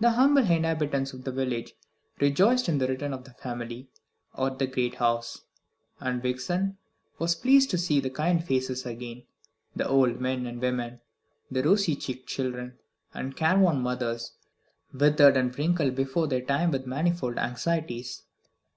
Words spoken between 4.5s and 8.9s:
the great house, and Vixen was pleased to see the kind faces